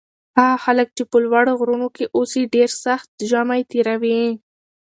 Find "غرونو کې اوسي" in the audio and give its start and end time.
1.59-2.43